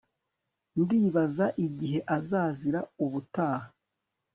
Ndibaza 0.81 1.45
igihe 1.67 1.99
azazira 2.17 2.79
ubutaha 3.03 3.67